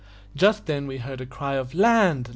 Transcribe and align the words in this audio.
Just 0.35 0.65
then 0.65 0.87
we 0.87 0.97
heard 0.97 1.21
a 1.21 1.27
cry 1.27 1.53
of 1.53 1.75
"Land! 1.75 2.29